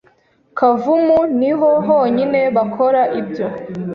Kavumu 0.57 1.19
niho 1.39 1.69
honyine 1.87 2.41
bakora 2.55 3.01
ibyo 3.19 3.47